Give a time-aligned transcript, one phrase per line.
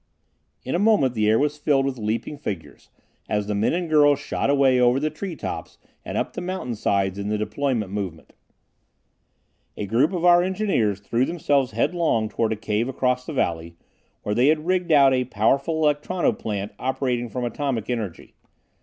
[0.63, 2.89] In a moment the air was filled with leaping figures
[3.29, 6.73] as the men and girls shot away over the tree tops and up the mountain
[6.73, 8.33] sides in the deployment movement.
[9.77, 13.75] A group of our engineers threw themselves headlong toward a cave across the valley,
[14.23, 18.33] where they had rigged out a powerful electrono plant operating from atomic energy.